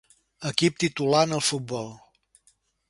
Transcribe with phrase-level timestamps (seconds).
[0.51, 1.95] Equip titular en el futbol.